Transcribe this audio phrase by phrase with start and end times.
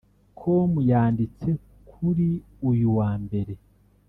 [0.39, 1.49] com yanditse
[1.89, 2.29] kuri
[2.69, 3.53] uyu wa mbere